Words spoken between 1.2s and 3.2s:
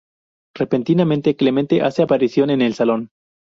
Clemente hace aparición en el salón.